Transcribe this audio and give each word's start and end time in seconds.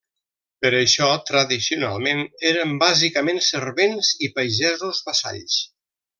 Per 0.63 0.69
això, 0.77 1.09
tradicionalment, 1.27 2.23
eren 2.53 2.73
bàsicament 2.85 3.43
servents 3.49 4.11
i 4.29 4.31
pagesos 4.41 5.05
vassalls. 5.11 5.61